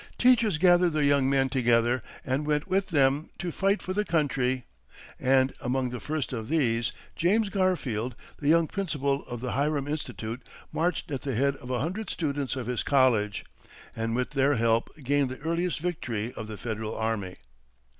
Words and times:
Teachers 0.17 0.57
gathered 0.57 0.93
their 0.93 1.03
young 1.03 1.29
men 1.29 1.47
together, 1.47 2.01
and 2.25 2.47
went 2.47 2.67
with 2.67 2.87
them 2.87 3.29
to 3.37 3.51
fight 3.51 3.83
for 3.83 3.93
the 3.93 4.03
country; 4.03 4.65
and 5.19 5.53
among 5.61 5.91
the 5.91 5.99
first 5.99 6.33
of 6.33 6.49
these, 6.49 6.91
James 7.15 7.49
Garfield, 7.49 8.15
the 8.39 8.47
young 8.47 8.65
principal 8.65 9.23
of 9.27 9.41
the 9.41 9.51
Hiram 9.51 9.87
Institute, 9.87 10.41
marched 10.71 11.11
at 11.11 11.21
the 11.21 11.35
head 11.35 11.55
of 11.57 11.69
a 11.69 11.81
hundred 11.81 12.09
students 12.09 12.55
of 12.55 12.65
his 12.65 12.81
college, 12.81 13.45
and 13.95 14.15
with 14.15 14.31
their 14.31 14.55
help 14.55 14.89
gained 15.03 15.29
the 15.29 15.37
earliest 15.41 15.77
victory 15.79 16.33
of 16.33 16.47
the 16.47 16.57
Federal 16.57 16.95
army. 16.97 17.35